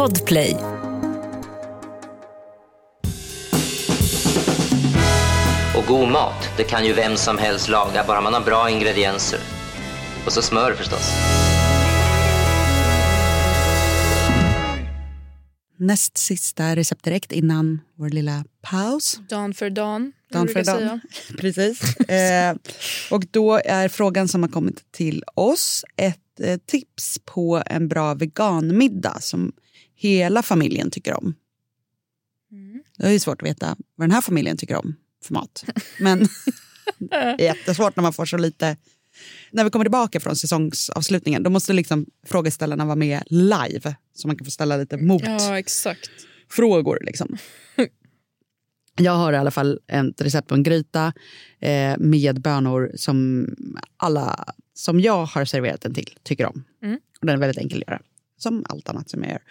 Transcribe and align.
Podplay. 0.00 0.56
Och 5.76 5.86
god 5.88 6.08
mat, 6.08 6.48
det 6.56 6.64
kan 6.64 6.86
ju 6.86 6.92
vem 6.92 7.16
som 7.16 7.38
helst 7.38 7.68
laga, 7.68 8.04
bara 8.06 8.20
man 8.20 8.34
har 8.34 8.40
bra 8.40 8.70
ingredienser. 8.70 9.40
Och 10.26 10.32
så 10.32 10.42
smör 10.42 10.74
förstås. 10.74 11.10
Näst 15.76 16.18
sista 16.18 16.76
recept 16.76 17.04
direkt 17.04 17.32
innan 17.32 17.80
vår 17.94 18.08
lilla 18.08 18.44
paus. 18.62 19.20
Dan 19.28 19.54
för 19.54 19.70
dan. 19.70 20.12
Dan 20.32 20.48
för 20.48 20.64
dan. 20.64 21.00
Precis. 21.38 21.96
Eh, 21.96 22.56
och 23.10 23.24
då 23.30 23.60
är 23.64 23.88
frågan 23.88 24.28
som 24.28 24.42
har 24.42 24.50
kommit 24.50 24.92
till 24.92 25.24
oss 25.34 25.84
ett 25.96 26.40
eh, 26.40 26.58
tips 26.66 27.18
på 27.24 27.62
en 27.66 27.88
bra 27.88 28.14
veganmiddag 28.14 29.20
som 29.20 29.52
hela 30.00 30.42
familjen 30.42 30.90
tycker 30.90 31.14
om. 31.14 31.34
Mm. 32.52 32.82
Det 32.96 33.06
är 33.06 33.10
ju 33.10 33.18
svårt 33.18 33.42
att 33.42 33.48
veta 33.48 33.76
vad 33.94 34.08
den 34.08 34.14
här 34.14 34.20
familjen 34.20 34.56
tycker 34.56 34.76
om 34.76 34.94
för 35.24 35.34
mat. 35.34 35.64
Men 36.00 36.28
det 36.98 37.14
är 37.16 37.40
jättesvårt 37.40 37.96
när 37.96 38.02
man 38.02 38.12
får 38.12 38.24
så 38.26 38.36
lite... 38.36 38.76
När 39.50 39.64
vi 39.64 39.70
kommer 39.70 39.84
tillbaka 39.84 40.20
från 40.20 40.36
säsongsavslutningen 40.36 41.42
då 41.42 41.50
måste 41.50 41.72
liksom 41.72 42.06
frågeställarna 42.26 42.84
vara 42.84 42.96
med 42.96 43.22
live 43.26 43.96
så 44.14 44.28
man 44.28 44.36
kan 44.36 44.44
få 44.44 44.50
ställa 44.50 44.76
lite 44.76 44.98
Ja, 45.22 45.58
exakt. 45.58 46.10
motfrågor. 46.48 46.98
Liksom. 47.02 47.36
Jag 48.98 49.12
har 49.12 49.32
i 49.32 49.36
alla 49.36 49.50
fall 49.50 49.80
ett 49.86 50.20
recept 50.20 50.48
på 50.48 50.54
en 50.54 50.62
gryta 50.62 51.12
eh, 51.60 51.98
med 51.98 52.40
bönor 52.40 52.92
som 52.96 53.48
alla 53.96 54.54
som 54.74 55.00
jag 55.00 55.24
har 55.24 55.44
serverat 55.44 55.80
den 55.80 55.94
till 55.94 56.14
tycker 56.22 56.46
om. 56.46 56.64
Mm. 56.82 56.98
Och 57.20 57.26
den 57.26 57.34
är 57.34 57.40
väldigt 57.40 57.58
enkel 57.58 57.82
att 57.82 57.88
göra, 57.88 58.00
som 58.42 58.64
allt 58.68 58.88
annat 58.88 59.10
som 59.10 59.24
jag 59.24 59.32
gör. 59.32 59.42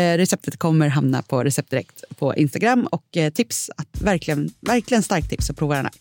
Eh, 0.00 0.16
receptet 0.16 0.56
kommer 0.56 0.88
hamna 0.88 1.22
på 1.22 1.44
Recept 1.44 1.70
Direkt 1.70 2.04
på 2.18 2.34
Instagram 2.34 2.86
och 2.90 3.16
eh, 3.16 3.32
tips 3.32 3.70
att 3.76 4.00
verkligen, 4.00 4.50
verkligen 4.60 5.02
starkt 5.02 5.30
tips 5.30 5.50
att 5.50 5.56
prova 5.56 5.76
den 5.76 5.84
här. 5.84 5.94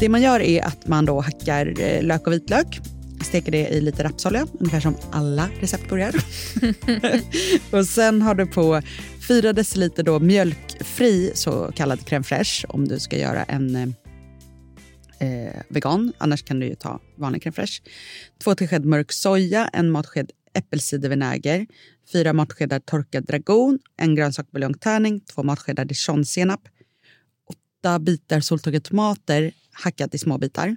Det 0.00 0.08
man 0.08 0.22
gör 0.22 0.40
är 0.40 0.62
att 0.64 0.86
man 0.86 1.04
då 1.04 1.20
hackar 1.20 1.80
eh, 1.80 2.02
lök 2.02 2.26
och 2.26 2.32
vitlök, 2.32 2.80
steker 3.24 3.52
det 3.52 3.68
i 3.68 3.80
lite 3.80 4.04
rapsolja, 4.04 4.46
ungefär 4.60 4.80
som 4.80 4.96
alla 5.10 5.48
recept 5.60 5.88
börjar. 5.88 6.14
och 7.78 7.86
sen 7.86 8.22
har 8.22 8.34
du 8.34 8.46
på 8.46 8.82
4 9.28 9.52
deciliter 9.52 10.02
då 10.02 10.18
mjölkfri 10.18 11.30
så 11.34 11.72
kallad 11.74 11.98
crème 11.98 12.22
fraîche 12.22 12.66
om 12.68 12.88
du 12.88 12.98
ska 12.98 13.18
göra 13.18 13.44
en 13.44 13.76
eh, 13.76 13.88
eh 15.28 15.62
vegan. 15.68 16.12
Annars 16.18 16.42
kan 16.42 16.60
du 16.60 16.66
ju 16.66 16.74
ta 16.74 17.00
vanlig 17.16 17.42
crème 17.42 17.52
fraîche. 17.52 17.82
Två 18.44 18.54
tesked 18.54 18.84
mörk 18.84 19.12
soja, 19.12 19.68
en 19.72 19.90
matsked 19.90 20.30
äppelcidervinäger, 20.58 21.66
fyra 22.12 22.32
matskedar 22.32 22.80
torkad 22.80 23.24
dragon, 23.26 23.78
en 23.96 24.14
grönsaksbuljongtärning, 24.14 25.20
två 25.20 25.42
matskedar 25.42 25.84
dijonsenap, 25.84 26.68
åtta 27.46 27.98
bitar 27.98 28.40
soltorkade 28.40 28.80
tomater 28.80 29.52
hackat 29.72 30.14
i 30.14 30.18
små 30.18 30.38
bitar, 30.38 30.76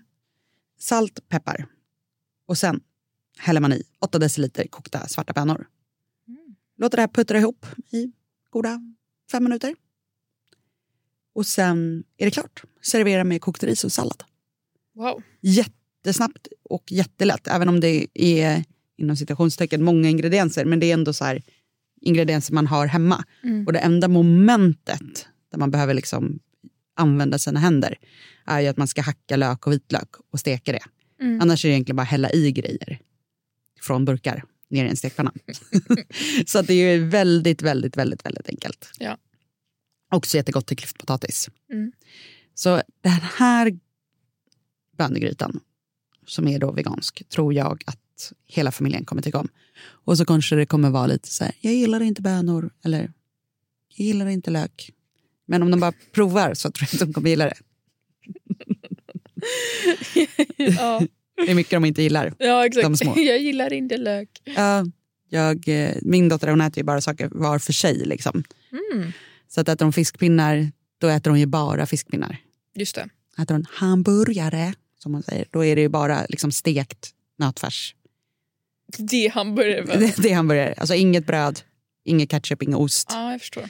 salt, 0.79 1.29
peppar. 1.29 1.65
Och 2.47 2.57
sen 2.57 2.81
häller 3.37 3.61
man 3.61 3.73
i 3.73 3.83
8 3.99 4.19
deciliter 4.19 4.67
kokta 4.67 5.07
svarta 5.07 5.33
bönor. 5.33 5.67
Låter 6.77 6.97
det 6.97 7.01
här 7.01 7.07
puttra 7.07 7.37
ihop 7.39 7.65
i 7.91 8.11
goda 8.49 8.81
fem 9.31 9.43
minuter. 9.43 9.75
Och 11.33 11.45
sen 11.45 12.03
är 12.17 12.25
det 12.25 12.31
klart. 12.31 12.63
Servera 12.81 13.23
med 13.23 13.41
kokt 13.41 13.63
ris 13.63 13.83
och 13.83 13.91
sallad. 13.91 14.23
Wow. 14.95 15.23
Jättesnabbt 15.41 16.47
och 16.63 16.91
jättelätt. 16.91 17.47
Även 17.47 17.69
om 17.69 17.79
det 17.79 18.07
är 18.13 18.63
inom 19.01 19.15
citationstecken 19.15 19.83
många 19.83 20.09
ingredienser. 20.09 20.65
Men 20.65 20.79
det 20.79 20.85
är 20.85 20.93
ändå 20.93 21.13
så 21.13 21.25
här, 21.25 21.41
ingredienser 22.01 22.53
man 22.53 22.67
har 22.67 22.87
hemma. 22.87 23.23
Och 23.67 23.73
det 23.73 23.79
enda 23.79 24.07
momentet 24.07 25.27
där 25.51 25.57
man 25.57 25.71
behöver 25.71 25.93
liksom 25.93 26.39
använda 26.95 27.39
sina 27.39 27.59
händer 27.59 27.97
är 28.45 28.59
ju 28.59 28.67
att 28.67 28.77
man 28.77 28.87
ska 28.87 29.01
hacka 29.01 29.35
lök 29.35 29.67
och 29.67 29.73
vitlök 29.73 30.09
och 30.31 30.39
steka 30.39 30.71
det. 30.71 30.83
Annars 31.41 31.65
är 31.65 31.69
det 31.69 31.73
egentligen 31.73 31.95
bara 31.95 32.03
hälla 32.03 32.31
i 32.31 32.51
grejer 32.51 32.99
från 33.81 34.05
burkar 34.05 34.43
ner 34.69 34.85
i 34.85 34.89
en 34.89 34.95
stekpanna. 34.95 35.33
så 36.45 36.59
att 36.59 36.67
det 36.67 36.73
är 36.73 36.99
väldigt, 36.99 37.61
väldigt, 37.61 37.97
väldigt, 37.97 38.25
väldigt 38.25 38.49
enkelt. 38.49 38.91
Ja. 38.99 39.17
Också 40.11 40.37
jättegott 40.37 40.67
till 40.67 40.77
klyftpotatis. 40.77 41.49
Mm. 41.71 41.91
Så 42.53 42.81
den 43.01 43.19
här 43.37 43.79
bönegrytan, 44.97 45.59
som 46.25 46.47
är 46.47 46.59
då 46.59 46.71
vegansk, 46.71 47.29
tror 47.29 47.53
jag 47.53 47.83
att 47.85 47.99
hela 48.47 48.71
familjen 48.71 49.05
kommer 49.05 49.21
tycka 49.21 49.37
om. 49.39 49.47
Och 50.05 50.17
så 50.17 50.25
kanske 50.25 50.55
det 50.55 50.65
kommer 50.65 50.89
vara 50.89 51.07
lite 51.07 51.27
så 51.27 51.43
här, 51.43 51.53
jag 51.61 51.73
gillar 51.73 52.01
inte 52.01 52.21
bönor, 52.21 52.69
eller 52.85 52.99
jag 53.95 54.05
gillar 54.07 54.27
inte 54.27 54.51
lök. 54.51 54.89
Men 55.45 55.63
om 55.63 55.71
de 55.71 55.79
bara 55.79 55.93
provar 56.11 56.53
så 56.53 56.71
tror 56.71 56.87
jag 56.91 57.01
att 57.01 57.07
de 57.07 57.13
kommer 57.13 57.29
gilla 57.29 57.45
det. 57.45 57.57
Ja, 60.57 61.01
Det 61.45 61.51
är 61.51 61.55
mycket 61.55 61.71
de 61.71 61.85
inte 61.85 62.01
gillar. 62.01 62.33
ja 62.37 62.61
De 62.61 62.65
exakt. 62.67 62.97
små. 62.97 63.13
Jag 63.19 63.39
gillar 63.39 63.73
inte 63.73 63.97
lök. 63.97 64.29
Ja, 64.43 64.85
jag, 65.29 65.67
eh, 65.67 65.95
min 66.01 66.29
dotter 66.29 66.47
hon 66.47 66.61
äter 66.61 66.77
ju 66.77 66.83
bara 66.83 67.01
saker 67.01 67.29
var 67.31 67.59
för 67.59 67.73
sig. 67.73 68.05
Liksom. 68.05 68.43
Mm. 68.93 69.11
Så 69.47 69.61
att 69.61 69.69
äter 69.69 69.85
hon 69.85 69.93
fiskpinnar, 69.93 70.71
då 70.97 71.07
äter 71.07 71.29
hon 71.31 71.39
ju 71.39 71.45
bara 71.45 71.85
fiskpinnar. 71.85 72.37
Just 72.75 72.95
det. 72.95 73.09
Äter 73.41 73.55
hon 73.55 73.65
hamburgare, 73.71 74.73
som 74.99 75.11
man 75.11 75.23
säger, 75.23 75.45
då 75.51 75.65
är 75.65 75.75
det 75.75 75.81
ju 75.81 75.89
bara 75.89 76.25
liksom 76.29 76.51
stekt 76.51 77.09
nötfärs. 77.37 77.95
Det 78.99 79.25
är 79.25 79.31
hamburgare. 79.31 79.99
Det, 79.99 80.15
det 80.17 80.31
är 80.31 80.35
hamburgare. 80.35 80.73
Alltså 80.77 80.95
inget 80.95 81.27
bröd, 81.27 81.61
inget 82.03 82.29
ketchup, 82.29 82.63
ingen 82.63 82.75
ost. 82.75 83.07
Ja, 83.11 83.31
jag 83.31 83.41
förstår. 83.41 83.69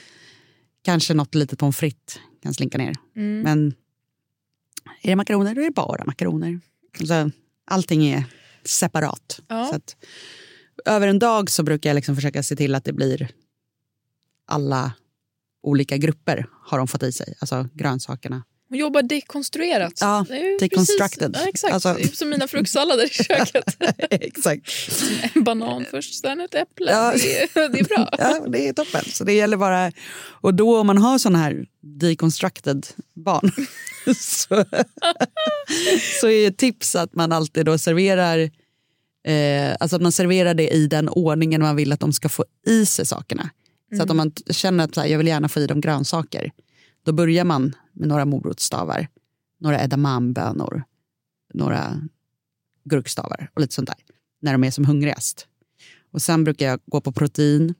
Kanske 0.84 1.14
något 1.14 1.34
litet 1.34 1.58
pommes 1.58 1.76
frites 1.76 2.18
kan 2.42 2.54
slinka 2.54 2.78
ner. 2.78 2.94
Mm. 3.16 3.40
Men 3.40 3.74
är 5.02 5.08
det 5.10 5.16
makaroner, 5.16 5.54
då 5.54 5.60
är 5.60 5.64
det 5.64 5.70
bara 5.70 6.04
makaroner. 6.04 6.60
Så 7.04 7.30
allting 7.64 8.06
är 8.06 8.24
separat. 8.64 9.40
Ja. 9.48 9.66
Så 9.66 9.74
att, 9.74 9.96
över 10.84 11.08
en 11.08 11.18
dag 11.18 11.50
så 11.50 11.62
brukar 11.62 11.90
jag 11.90 11.94
liksom 11.94 12.14
försöka 12.14 12.42
se 12.42 12.56
till 12.56 12.74
att 12.74 12.84
det 12.84 12.92
blir 12.92 13.28
alla 14.46 14.92
olika 15.62 15.96
grupper 15.96 16.46
har 16.50 16.78
de 16.78 16.88
fått 16.88 17.02
i 17.02 17.12
sig. 17.12 17.34
Alltså 17.40 17.68
grönsakerna. 17.74 18.42
Hon 18.72 18.78
jobbar 18.78 19.02
dekonstruerat. 19.02 19.92
Ja, 20.00 20.26
deconstructed. 20.60 21.36
Ja, 21.40 21.48
exakt. 21.48 21.74
Alltså- 21.74 21.96
som 22.12 22.28
mina 22.28 22.48
fruktsallader 22.48 23.04
i 23.04 23.08
köket. 23.24 23.76
Exakt. 24.10 24.70
En 25.34 25.44
banan 25.44 25.84
först, 25.90 26.20
sen 26.20 26.40
ett 26.40 26.54
äpple. 26.54 26.90
Ja. 26.90 27.12
Det, 27.16 27.42
är, 27.42 27.68
det 27.68 27.78
är 27.80 27.84
bra. 27.84 28.08
Ja, 28.18 28.46
det 28.48 28.68
är 28.68 28.72
toppen. 28.72 29.04
Så 29.04 29.24
det 29.24 29.32
gäller 29.32 29.56
bara... 29.56 29.92
Och 30.22 30.54
då 30.54 30.78
om 30.78 30.86
man 30.86 30.98
har 30.98 31.18
sån 31.18 31.34
här 31.34 31.66
deconstructed 31.80 32.86
barn 33.14 33.52
så, 34.16 34.64
så 36.20 36.28
är 36.28 36.48
ett 36.48 36.58
tips 36.58 36.96
att 36.96 37.14
man 37.14 37.32
alltid 37.32 37.66
då 37.66 37.78
serverar 37.78 38.38
eh, 39.26 39.76
alltså 39.80 39.96
att 39.96 40.02
man 40.02 40.12
serverar 40.12 40.54
det 40.54 40.68
i 40.68 40.86
den 40.86 41.08
ordningen 41.08 41.62
man 41.62 41.76
vill 41.76 41.92
att 41.92 42.00
de 42.00 42.12
ska 42.12 42.28
få 42.28 42.44
i 42.66 42.86
sig 42.86 43.06
sakerna. 43.06 43.50
Så 43.96 44.02
att 44.02 44.10
om 44.10 44.16
man 44.16 44.32
känner 44.50 44.84
att 44.84 44.94
så 44.94 45.00
här, 45.00 45.08
jag 45.08 45.18
vill 45.18 45.26
gärna 45.26 45.48
få 45.48 45.60
i 45.60 45.66
dem 45.66 45.80
grönsaker 45.80 46.52
då 47.04 47.12
börjar 47.12 47.44
man 47.44 47.74
med 47.92 48.08
några 48.08 48.24
morotsstavar, 48.24 49.08
några 49.58 49.84
edamamebönor, 49.84 50.84
några 51.54 52.08
gurkstavar 52.84 53.50
och 53.54 53.60
lite 53.60 53.74
sånt 53.74 53.88
där 53.88 53.98
när 54.40 54.52
de 54.52 54.64
är 54.64 54.70
som 54.70 54.84
hungrigast. 54.84 55.46
Och 56.10 56.22
sen 56.22 56.44
brukar 56.44 56.66
jag 56.66 56.80
gå 56.86 57.00
på 57.00 57.12
protein. 57.12 57.74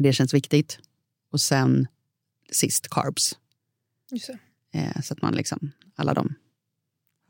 Det 0.00 0.12
känns 0.12 0.34
viktigt. 0.34 0.78
Och 1.30 1.40
sen 1.40 1.86
sist 2.52 2.88
carbs. 2.88 3.38
Just 4.10 4.26
det. 4.26 4.38
Eh, 4.78 5.00
så 5.02 5.14
att 5.14 5.22
man 5.22 5.34
liksom, 5.34 5.72
alla 5.94 6.14
de, 6.14 6.34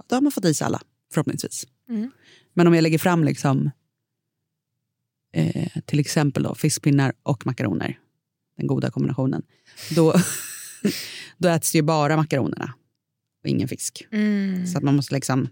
då 0.06 0.16
har 0.16 0.20
man 0.20 0.32
fått 0.32 0.44
i 0.44 0.54
sig 0.54 0.64
alla 0.64 0.82
förhoppningsvis. 1.12 1.66
Mm. 1.88 2.10
Men 2.54 2.66
om 2.66 2.74
jag 2.74 2.82
lägger 2.82 2.98
fram 2.98 3.24
liksom, 3.24 3.70
eh, 5.32 5.80
till 5.84 6.00
exempel 6.00 6.42
då, 6.42 6.54
fiskpinnar 6.54 7.12
och 7.22 7.46
makaroner, 7.46 7.98
den 8.56 8.66
goda 8.66 8.90
kombinationen, 8.90 9.42
då, 9.94 10.14
då 11.38 11.48
äts 11.48 11.74
ju 11.74 11.82
bara 11.82 12.16
makaronerna 12.16 12.74
och 13.42 13.48
ingen 13.48 13.68
fisk. 13.68 14.06
Mm. 14.12 14.66
Så 14.66 14.78
att 14.78 14.84
man 14.84 14.96
måste 14.96 15.14
liksom 15.14 15.48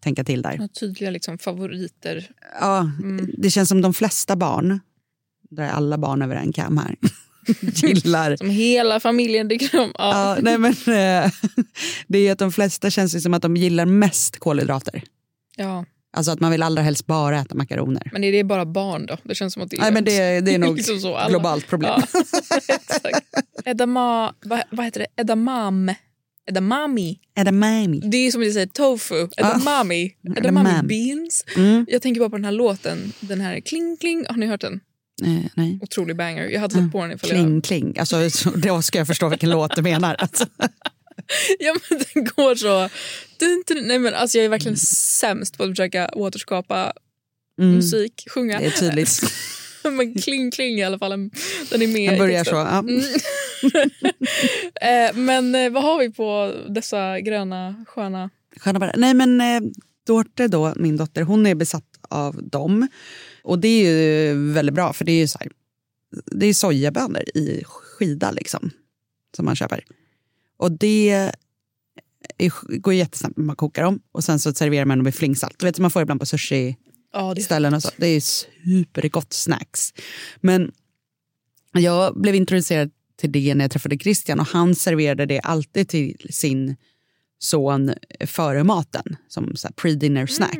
tänka 0.00 0.24
till 0.24 0.42
där. 0.42 0.68
Tydliga 0.68 1.10
liksom, 1.10 1.38
favoriter. 1.38 2.30
Ja, 2.60 2.90
Mm. 3.02 3.30
Det 3.38 3.50
känns 3.50 3.68
som 3.68 3.80
de 3.82 3.94
flesta 3.94 4.36
barn, 4.36 4.80
där 5.50 5.64
är 5.64 5.68
alla 5.70 5.98
barn 5.98 6.22
över 6.22 6.36
en 6.36 6.52
kam 6.52 6.78
här, 6.78 6.96
gillar... 7.60 8.36
Som 8.36 8.50
hela 8.50 9.00
familjen 9.00 9.48
tycker 9.48 9.80
om. 9.80 9.92
Ja. 9.98 10.36
Nej 10.42 10.58
men, 10.58 10.72
eh, 10.72 11.30
det 12.06 12.18
är 12.18 12.32
att 12.32 12.38
de 12.38 12.52
flesta 12.52 12.90
känns 12.90 13.12
det 13.12 13.20
som 13.20 13.34
att 13.34 13.42
de 13.42 13.56
gillar 13.56 13.86
mest 13.86 14.38
kolhydrater. 14.38 15.02
ja. 15.56 15.84
Alltså 16.16 16.32
att 16.32 16.40
man 16.40 16.50
vill 16.50 16.62
allra 16.62 16.82
helst 16.82 17.06
bara 17.06 17.40
äta 17.40 17.54
makaroner. 17.54 18.10
Men 18.12 18.24
är 18.24 18.32
det 18.32 18.44
bara 18.44 18.64
barn 18.66 19.06
då? 19.06 19.16
Det 19.22 19.34
känns 19.34 19.52
som 19.54 19.62
att 19.62 19.70
det 19.70 19.76
är, 19.76 19.80
Nej 19.80 19.92
men 19.92 20.04
det, 20.04 20.40
det 20.40 20.54
är 20.54 20.58
nog 20.66 20.76
liksom 20.76 21.00
så, 21.00 21.16
alla. 21.16 21.30
globalt 21.30 21.66
problem. 21.66 22.02
Ja. 22.12 22.20
Exakt. 22.74 23.26
Edama, 23.64 24.34
vad, 24.44 24.62
vad 24.70 24.84
heter 24.84 25.00
det? 25.00 25.22
Edamame. 25.22 25.96
Edamami. 26.50 27.18
Edamame. 27.38 28.00
Det 28.02 28.16
är 28.16 28.30
som 28.30 28.42
att 28.42 28.52
säga 28.52 28.66
tofu. 28.66 29.28
Edamami. 29.36 30.12
Edamami 30.36 30.38
Edamame. 30.38 30.82
beans. 30.82 31.44
Mm. 31.56 31.86
Jag 31.88 32.02
tänker 32.02 32.20
bara 32.20 32.30
på 32.30 32.36
den 32.36 32.44
här 32.44 32.52
låten. 32.52 33.12
Den 33.20 33.40
här 33.40 33.60
kling 33.60 33.96
kling. 34.00 34.24
Har 34.28 34.36
ni 34.36 34.46
hört 34.46 34.60
den? 34.60 34.80
Eh, 35.24 35.50
nej. 35.54 35.78
Otrolig 35.82 36.16
banger. 36.16 36.48
Jag 36.48 36.60
hade 36.60 36.74
satt 36.74 36.92
på 36.92 37.02
den 37.02 37.12
ifall 37.12 37.30
Kling, 37.30 37.54
jag... 37.54 37.64
kling. 37.64 37.98
Alltså, 37.98 38.30
så, 38.30 38.50
då 38.50 38.82
ska 38.82 38.98
jag 38.98 39.06
förstå 39.06 39.28
vilken 39.28 39.50
låt 39.50 39.76
du 39.76 39.82
menar. 39.82 40.14
Alltså. 40.18 40.46
Ja, 41.58 41.76
men 41.88 42.02
den 42.14 42.24
går 42.24 42.54
så... 42.54 42.88
Dun, 43.38 43.62
dun, 43.66 43.86
nej, 43.86 43.98
men 43.98 44.14
alltså, 44.14 44.38
jag 44.38 44.44
är 44.44 44.48
verkligen 44.48 44.76
sämst 44.76 45.58
på 45.58 45.64
att 45.64 45.70
försöka 45.70 46.08
återskapa 46.08 46.92
Mm, 47.58 47.74
musik, 47.74 48.24
sjunga. 48.30 48.58
det 48.58 48.66
är 48.66 48.70
tydligt. 48.70 49.20
men 49.84 50.14
kling 50.14 50.50
kling 50.50 50.78
i 50.78 50.84
alla 50.84 50.98
fall. 50.98 51.10
Den 51.70 51.82
är 51.82 51.86
med 51.86 52.10
Den 52.10 52.18
börjar 52.18 52.44
så. 52.44 52.54
Ja. 52.54 52.78
Mm. 52.78 53.00
eh, 55.10 55.16
men 55.16 55.54
eh, 55.54 55.70
vad 55.70 55.82
har 55.82 55.98
vi 55.98 56.10
på 56.10 56.54
dessa 56.68 57.20
gröna 57.20 57.84
sköna... 57.88 58.30
Sköna 58.56 58.78
bara. 58.78 58.92
Nej 58.96 59.14
men 59.14 59.40
eh, 59.40 59.60
Dorte 60.06 60.48
då, 60.48 60.72
min 60.76 60.96
dotter, 60.96 61.22
hon 61.22 61.46
är 61.46 61.54
besatt 61.54 61.84
av 62.08 62.42
dem. 62.42 62.88
Och 63.42 63.58
det 63.58 63.68
är 63.68 63.84
ju 63.84 64.34
väldigt 64.52 64.74
bra 64.74 64.92
för 64.92 65.04
det 65.04 65.12
är 65.12 65.20
ju 65.20 65.28
så 65.28 65.38
här, 65.38 65.48
det 66.26 66.46
är 66.46 66.54
sojabönor 66.54 67.22
i 67.34 67.62
skida 67.66 68.30
liksom. 68.30 68.70
Som 69.36 69.44
man 69.44 69.56
köper. 69.56 69.84
Och 70.62 70.72
det 70.72 71.10
är, 72.38 72.78
går 72.78 72.94
jättesnabbt 72.94 73.36
när 73.36 73.44
man 73.44 73.56
kokar 73.56 73.82
dem. 73.82 74.00
Och 74.12 74.24
sen 74.24 74.38
så 74.38 74.52
serverar 74.52 74.84
man 74.84 74.98
dem 74.98 75.04
med 75.04 75.14
flingsalt. 75.14 75.58
Du 75.58 75.66
vet 75.66 75.76
som 75.76 75.82
man 75.82 75.90
får 75.90 76.02
ibland 76.02 76.20
på 76.20 76.26
sushi 76.26 76.76
Ja, 77.12 77.36
ställen 77.36 77.74
och 77.74 77.82
så. 77.82 77.90
Det 77.96 78.06
är 78.06 78.20
supergott 78.20 79.32
snacks. 79.32 79.94
Men 80.40 80.72
jag 81.72 82.20
blev 82.20 82.34
introducerad 82.34 82.90
till 83.16 83.32
det 83.32 83.54
när 83.54 83.64
jag 83.64 83.70
träffade 83.70 83.98
Christian 83.98 84.40
och 84.40 84.46
han 84.46 84.74
serverade 84.74 85.26
det 85.26 85.40
alltid 85.40 85.88
till 85.88 86.26
sin 86.30 86.76
son 87.38 87.92
före 88.26 88.64
maten 88.64 89.16
som 89.28 89.54
pre-dinner 89.76 90.26
snack. 90.26 90.58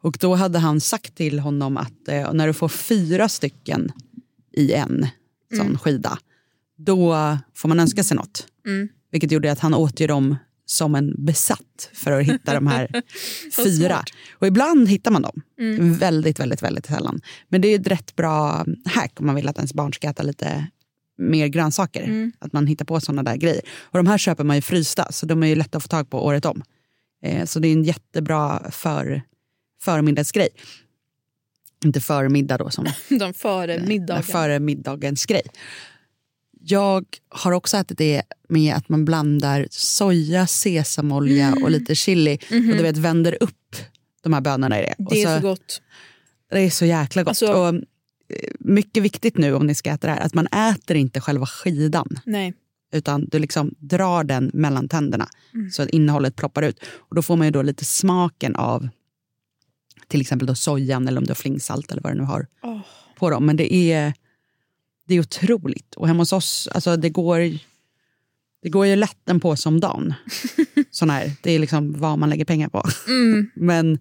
Och 0.00 0.16
då 0.20 0.34
hade 0.34 0.58
han 0.58 0.80
sagt 0.80 1.14
till 1.14 1.38
honom 1.38 1.76
att 1.76 2.08
eh, 2.08 2.32
när 2.32 2.46
du 2.46 2.52
får 2.52 2.68
fyra 2.68 3.28
stycken 3.28 3.92
i 4.52 4.72
en 4.72 5.06
sån 5.56 5.78
skida, 5.78 6.18
då 6.76 7.38
får 7.54 7.68
man 7.68 7.80
önska 7.80 8.04
sig 8.04 8.16
något. 8.16 8.46
Mm. 8.66 8.88
Vilket 9.10 9.30
gjorde 9.30 9.52
att 9.52 9.60
han 9.60 9.74
åt 9.74 10.00
ju 10.00 10.06
dem 10.06 10.36
som 10.66 10.94
en 10.94 11.24
besatt 11.24 11.90
för 11.92 12.12
att 12.12 12.26
hitta 12.26 12.54
de 12.54 12.66
här 12.66 13.02
fyra. 13.64 14.04
Och 14.32 14.46
ibland 14.46 14.88
hittar 14.88 15.10
man 15.10 15.22
dem. 15.22 15.42
Väldigt, 15.98 16.40
väldigt, 16.40 16.62
väldigt 16.62 16.86
sällan. 16.86 17.20
Men 17.48 17.60
det 17.60 17.68
är 17.68 17.80
ett 17.80 17.86
rätt 17.86 18.16
bra 18.16 18.64
hack 18.84 19.12
om 19.20 19.26
man 19.26 19.34
vill 19.34 19.48
att 19.48 19.56
ens 19.56 19.74
barn 19.74 19.92
ska 19.92 20.08
äta 20.08 20.22
lite 20.22 20.66
mer 21.18 21.46
grönsaker. 21.46 22.32
Att 22.38 22.52
man 22.52 22.66
hittar 22.66 22.84
på 22.84 23.00
sådana 23.00 23.22
där 23.22 23.36
grejer. 23.36 23.60
Och 23.80 23.98
de 23.98 24.06
här 24.06 24.18
köper 24.18 24.44
man 24.44 24.56
ju 24.56 24.62
frysta, 24.62 25.12
så 25.12 25.26
de 25.26 25.42
är 25.42 25.46
ju 25.46 25.54
lätta 25.54 25.76
att 25.78 25.82
få 25.82 25.88
tag 25.88 26.10
på 26.10 26.26
året 26.26 26.44
om. 26.44 26.62
Eh, 27.22 27.44
så 27.44 27.58
det 27.58 27.68
är 27.68 27.72
en 27.72 27.84
jättebra 27.84 28.70
för, 28.70 29.22
förmiddagsgrej. 29.82 30.48
Inte 31.84 32.00
förmiddag 32.00 32.58
då, 32.58 32.70
som 32.70 32.86
De 33.18 33.34
före 33.34 33.80
middagen. 33.80 34.22
före 34.22 34.60
middagens 34.60 35.26
grej. 35.26 35.42
Jag 36.68 37.04
har 37.28 37.52
också 37.52 37.76
ätit 37.76 37.98
det 37.98 38.22
med 38.48 38.74
att 38.74 38.88
man 38.88 39.04
blandar 39.04 39.66
soja, 39.70 40.46
sesamolja 40.46 41.54
och 41.62 41.70
lite 41.70 41.94
chili 41.94 42.38
och 42.50 42.76
du 42.76 42.82
vet 42.82 42.96
vänder 42.96 43.36
upp 43.40 43.76
de 44.22 44.32
här 44.32 44.40
bönorna 44.40 44.80
i 44.80 44.82
det. 44.82 44.94
Det 45.10 45.22
är 45.22 45.36
och 45.36 45.42
så 45.42 45.48
gott. 45.48 45.82
Det 46.50 46.60
är 46.60 46.70
så 46.70 46.84
jäkla 46.84 47.22
gott. 47.22 47.28
Alltså- 47.28 47.52
och, 47.52 47.68
eh, 47.68 47.82
mycket 48.60 49.02
viktigt 49.02 49.38
nu 49.38 49.54
om 49.54 49.66
ni 49.66 49.74
ska 49.74 49.90
äta 49.90 50.06
det 50.06 50.12
här, 50.12 50.20
att 50.20 50.34
man 50.34 50.46
äter 50.46 50.96
inte 50.96 51.20
själva 51.20 51.46
skidan 51.46 52.08
Nej. 52.24 52.54
utan 52.92 53.24
du 53.24 53.38
liksom 53.38 53.74
drar 53.78 54.24
den 54.24 54.50
mellan 54.54 54.88
tänderna 54.88 55.28
så 55.72 55.82
att 55.82 55.88
innehållet 55.90 56.36
ploppar 56.36 56.62
ut. 56.62 56.78
Och 56.96 57.14
Då 57.16 57.22
får 57.22 57.36
man 57.36 57.46
ju 57.46 57.50
då 57.50 57.62
lite 57.62 57.84
smaken 57.84 58.56
av 58.56 58.88
till 60.08 60.20
exempel 60.20 60.46
då 60.46 60.54
sojan 60.54 61.08
eller 61.08 61.18
om 61.18 61.24
du 61.24 61.30
har 61.30 61.34
flingsalt 61.34 61.92
eller 61.92 62.02
vad 62.02 62.12
du 62.12 62.16
nu 62.18 62.24
har 62.24 62.46
Åh. 62.62 62.80
på 63.18 63.30
dem. 63.30 63.46
Men 63.46 63.56
det 63.56 63.74
är, 63.74 64.14
det 65.06 65.14
är 65.14 65.20
otroligt. 65.20 65.94
Och 65.94 66.08
hemma 66.08 66.20
hos 66.20 66.32
oss, 66.32 66.68
alltså 66.72 66.96
det 66.96 67.10
går, 67.10 67.38
det 68.62 68.68
går 68.68 68.86
ju 68.86 68.96
lätt 68.96 69.28
en 69.28 69.40
påse 69.40 69.68
om 69.68 69.80
dagen. 69.80 70.14
Sån 70.90 71.10
här, 71.10 71.32
det 71.42 71.52
är 71.52 71.58
liksom 71.58 71.92
vad 72.00 72.18
man 72.18 72.30
lägger 72.30 72.44
pengar 72.44 72.68
på. 72.68 72.82
Mm. 73.08 73.50
Men 73.54 73.98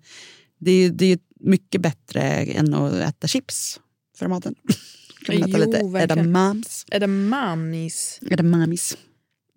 det 0.60 0.72
är, 0.72 0.90
det 0.90 1.06
är 1.06 1.19
mycket 1.40 1.81
bättre 1.81 2.22
än 2.22 2.74
att 2.74 2.94
äta 2.94 3.28
chips 3.28 3.80
för 4.18 4.28
maten. 4.28 4.56
kan 5.25 5.40
man 5.40 5.50
äta 5.50 5.60
Jo, 5.60 5.66
lite 5.66 6.00
edamams. 6.04 6.86
Edamamis. 6.92 8.19
Edamamis. 8.30 8.98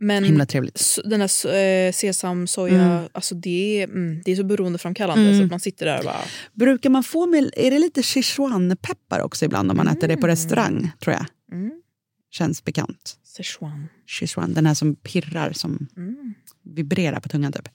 Men 0.01 0.25
Himla 0.25 0.47
trevligt. 0.47 0.99
den 1.05 1.21
där 1.21 1.55
eh, 1.55 1.93
sesam, 1.93 2.47
soja, 2.47 2.83
Mm. 2.83 3.09
alltså 3.13 3.35
det, 3.35 3.81
är, 3.83 3.85
mm, 3.85 4.23
det 4.25 4.33
är 4.33 4.37
så 4.37 4.45
beroendeframkallande 4.45 5.25
Mm. 5.25 5.39
så 5.39 5.45
att 5.45 5.51
man 5.51 5.61
sitter 5.61 5.87
där 5.87 5.99
och 5.99 6.05
bara... 6.05 6.21
Brukar 6.53 6.91
man 6.91 7.05
få 7.05 7.27
med, 7.27 7.51
är 7.57 7.71
det 7.71 7.79
lite 7.79 8.03
Sichuan-peppar 8.03 9.21
också 9.21 9.45
ibland 9.45 9.71
om 9.71 9.77
man 9.77 9.89
äter 9.89 10.09
det 10.09 10.17
på 10.17 10.27
restaurang? 10.27 10.91
tror 11.01 11.15
jag. 11.17 11.27
Mm. 11.53 11.83
Känns 12.31 12.65
bekant. 12.65 13.19
Szechuan. 13.23 13.89
Sichuan, 14.07 14.55
den 14.55 14.67
här 14.67 14.75
som 14.75 14.97
pirrar, 14.97 15.53
som 15.53 15.89
Mm. 15.97 16.35
vibrerar 16.63 17.21
på 17.21 17.29
tungan 17.29 17.53
typ. 17.53 17.69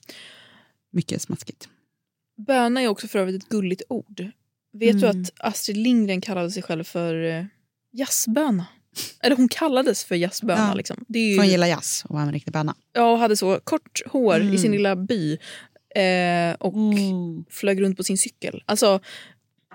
Mycket 0.92 1.22
smaskigt. 1.22 1.68
Böna 2.46 2.80
är 2.82 2.88
också 2.88 3.08
för 3.08 3.18
övrigt 3.18 3.42
ett 3.42 3.48
gulligt 3.48 3.82
ord. 3.88 4.30
Vet 4.72 5.00
du 5.00 5.06
Mm. 5.08 5.22
att 5.22 5.30
Astrid 5.36 5.76
Lindgren 5.76 6.20
kallade 6.20 6.50
sig 6.50 6.62
själv 6.62 6.84
för 6.84 7.24
eh, 7.24 7.44
jazzböna? 7.92 8.66
Eller 9.22 9.36
hon 9.36 9.48
kallades 9.48 10.04
för 10.04 10.14
jazzböna. 10.14 10.68
Ja. 10.68 10.74
Liksom. 10.74 11.04
Det 11.08 11.18
är 11.18 11.28
ju, 11.28 11.34
För 11.34 11.42
hon 11.42 11.50
gillar 11.50 11.66
jazz 11.66 12.04
och 12.08 12.14
var 12.14 12.22
en 12.22 12.32
riktig 12.32 12.52
böna. 12.52 12.74
ja, 12.92 13.12
och 13.12 13.18
hade 13.18 13.36
så 13.36 13.60
kort 13.64 14.00
hår 14.06 14.40
i 14.40 14.58
sin 14.58 14.66
Mm. 14.66 14.72
lilla 14.72 14.96
by 14.96 15.38
eh, 15.96 16.54
och 16.60 16.74
flög 17.50 17.80
runt 17.82 17.96
på 17.96 18.04
sin 18.04 18.18
cykel. 18.18 18.62
Alltså, 18.66 19.00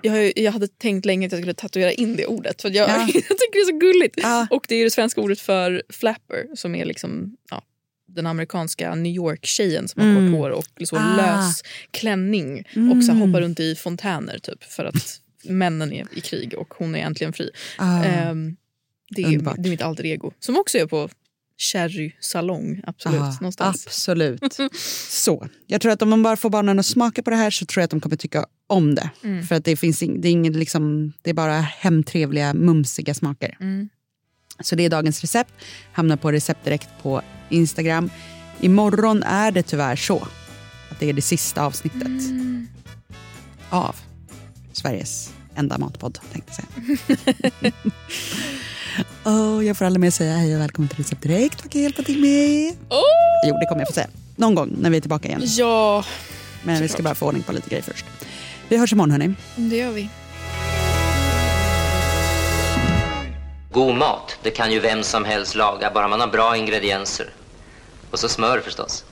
jag, 0.02 0.12
har 0.12 0.32
jag 0.38 0.52
hade 0.52 0.68
tänkt 0.68 1.04
länge 1.06 1.26
att 1.26 1.32
jag 1.32 1.40
skulle 1.40 1.54
tatuera 1.54 1.92
in 1.92 2.16
det 2.16 2.26
ordet. 2.26 2.62
För 2.62 2.70
jag, 2.70 2.88
Ja. 2.90 2.98
jag 3.14 3.14
tycker 3.14 3.52
det 3.52 3.58
är 3.58 3.72
så 3.72 3.78
gulligt. 3.78 4.14
Ja. 4.22 4.46
Och 4.50 4.64
det 4.68 4.74
är 4.74 4.84
det 4.84 4.90
svenska 4.90 5.20
ordet 5.20 5.40
för 5.40 5.82
flapper 5.88 6.46
som 6.54 6.74
är 6.74 6.84
liksom 6.84 7.36
ja, 7.50 7.62
den 8.08 8.26
amerikanska 8.26 8.94
New 8.94 9.12
York-tjejen 9.12 9.88
som 9.88 10.02
har 10.02 10.08
Mm. 10.08 10.32
kort 10.32 10.38
hår 10.40 10.50
och 10.50 10.66
så 10.88 10.96
Ah. 10.96 11.16
lös 11.16 11.62
klänning 11.90 12.64
och 12.96 13.04
så 13.04 13.12
hoppar 13.12 13.40
runt 13.40 13.60
i 13.60 13.74
fontäner 13.74 14.38
typ 14.38 14.64
för 14.64 14.84
att 14.84 15.20
männen 15.44 15.92
är 15.92 16.06
i 16.14 16.20
krig 16.20 16.54
och 16.58 16.74
hon 16.74 16.94
är 16.94 16.98
äntligen 17.00 17.32
fri. 17.32 17.50
Ah. 17.78 18.04
Ehm, 18.04 18.56
det, 19.10 19.22
är, 19.22 19.28
det 19.58 19.68
är 19.68 19.70
mitt 19.70 19.82
alter 19.82 20.06
ego 20.06 20.32
som 20.40 20.56
också 20.56 20.78
är 20.78 20.86
på 20.86 21.08
Cherry 21.60 22.12
salong. 22.20 22.82
Absolut. 22.86 23.20
Ah, 23.20 23.36
någonstans. 23.40 23.86
Absolut. 23.86 24.42
Så, 25.08 25.48
jag 25.66 25.80
tror 25.80 25.92
att 25.92 26.02
om 26.02 26.08
man 26.10 26.22
bara 26.22 26.36
får 26.36 26.50
barnen 26.50 26.78
att 26.78 26.86
smaka 26.86 27.22
på 27.22 27.30
det 27.30 27.36
här 27.36 27.50
så 27.50 27.66
tror 27.66 27.80
jag 27.80 27.84
att 27.84 27.90
de 27.90 28.00
kommer 28.00 28.16
tycka 28.16 28.46
om 28.66 28.94
det. 28.94 29.10
Mm. 29.24 29.46
För 29.46 29.54
att 29.54 29.64
det 29.64 29.76
finns 29.76 30.02
ing, 30.02 30.20
det 30.20 30.28
är 30.28 30.32
inget 30.32 30.56
liksom, 30.56 31.12
det 31.22 31.30
är 31.30 31.34
bara 31.34 31.60
hemtrevliga, 31.60 32.54
mumsiga 32.54 33.14
smaker. 33.14 33.56
Mm. 33.60 33.88
Så 34.60 34.76
det 34.76 34.84
är 34.84 34.90
dagens 34.90 35.20
recept. 35.20 35.52
Hamnar 35.92 36.16
på 36.16 36.32
recept 36.32 36.64
direkt 36.64 36.88
på 37.02 37.22
Instagram. 37.48 38.10
Imorgon 38.60 39.22
är 39.22 39.50
det 39.50 39.62
tyvärr 39.62 39.96
så 39.96 40.28
att 40.90 41.00
det 41.00 41.08
är 41.08 41.12
det 41.12 41.22
sista 41.22 41.62
avsnittet 41.64 42.02
Mm. 42.02 42.68
av 43.70 43.96
Sveriges 44.72 45.32
enda 45.54 45.78
matpodd, 45.78 46.18
tänkte 46.32 46.52
jag 46.56 46.56
säga. 46.56 47.72
oh, 49.24 49.66
jag 49.66 49.76
får 49.76 49.84
aldrig 49.84 50.00
mer 50.00 50.10
säga 50.10 50.32
hej 50.36 50.54
och 50.54 50.60
välkommen 50.60 50.88
till 50.88 50.98
Recept 50.98 51.22
Direkt. 51.22 51.62
Vad 51.64 51.70
kan 51.72 51.80
jag 51.80 51.82
hjälpa 51.82 52.02
till 52.02 52.20
med? 52.20 52.74
Åh! 52.88 53.00
Jo, 53.48 53.56
det 53.60 53.66
kommer 53.66 53.80
jag 53.80 53.88
få 53.88 53.94
säga. 53.94 54.06
Någon 54.36 54.54
gång 54.54 54.76
när 54.80 54.90
vi 54.90 54.96
är 54.96 55.00
tillbaka 55.00 55.28
igen. 55.28 55.40
Ja, 55.44 56.04
Men 56.62 56.82
vi 56.82 56.88
ska 56.88 56.96
såklart. 56.96 57.04
bara 57.10 57.14
få 57.14 57.26
ordning 57.26 57.42
på 57.42 57.52
lite 57.52 57.68
grejer 57.70 57.82
först. 57.82 58.04
Vi 58.68 58.76
hörs 58.76 58.92
imorgon 58.92 59.10
hörni. 59.10 59.34
det 59.56 59.76
gör 59.76 59.90
vi. 59.90 60.08
God 63.72 63.94
mat, 63.96 64.36
det 64.42 64.50
kan 64.50 64.72
ju 64.72 64.80
vem 64.80 65.02
som 65.02 65.24
helst 65.24 65.54
laga, 65.54 65.90
bara 65.94 66.08
man 66.08 66.20
har 66.20 66.28
bra 66.28 66.56
ingredienser. 66.56 67.30
Och 68.10 68.18
så 68.18 68.28
smör 68.28 68.60
förstås. 68.60 69.04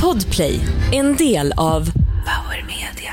Podplay, 0.00 0.60
en 0.92 1.16
del 1.16 1.52
av 1.56 1.84
Power 2.24 2.66
Media. 2.66 3.12